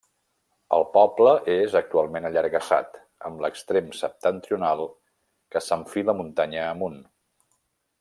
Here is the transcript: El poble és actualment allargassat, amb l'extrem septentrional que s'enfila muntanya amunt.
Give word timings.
El 0.77 0.85
poble 0.95 1.33
és 1.55 1.75
actualment 1.81 2.25
allargassat, 2.31 2.99
amb 3.29 3.45
l'extrem 3.45 3.93
septentrional 4.01 4.85
que 5.53 5.65
s'enfila 5.69 6.21
muntanya 6.23 6.69
amunt. 6.75 7.03